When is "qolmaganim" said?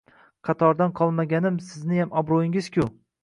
0.99-1.61